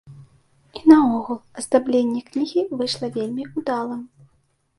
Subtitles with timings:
[0.77, 4.03] І наогул аздабленне кнігі выйшла вельмі ўдалым.